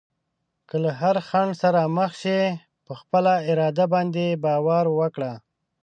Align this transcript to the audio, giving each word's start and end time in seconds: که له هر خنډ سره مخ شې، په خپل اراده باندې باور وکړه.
که 0.67 0.75
له 0.83 0.91
هر 1.01 1.15
خنډ 1.27 1.51
سره 1.61 1.81
مخ 1.97 2.11
شې، 2.21 2.41
په 2.85 2.93
خپل 3.01 3.23
اراده 3.49 3.85
باندې 3.93 4.25
باور 4.43 4.85
وکړه. 4.99 5.33